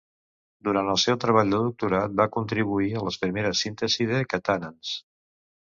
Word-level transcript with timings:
Durant 0.67 0.87
el 0.93 0.97
seu 1.01 1.17
treball 1.25 1.53
de 1.55 1.59
doctorat, 1.65 2.15
va 2.23 2.29
contribuir 2.39 2.91
a 3.01 3.05
les 3.09 3.21
primeres 3.27 3.65
síntesi 3.67 4.13
de 4.15 4.25
catenans. 4.35 4.99